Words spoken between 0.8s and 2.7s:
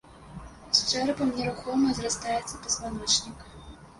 чэрапам нерухома зрастаецца